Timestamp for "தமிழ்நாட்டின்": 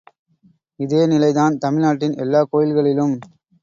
1.57-2.15